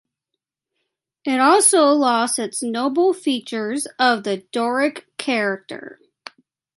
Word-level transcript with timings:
It 1.25 1.39
also 1.39 1.89
lost 1.89 2.39
its 2.39 2.63
"noble 2.63 3.13
features 3.13 3.85
of 3.99 4.23
the 4.23 4.37
Doric 4.51 5.05
character". 5.19 5.99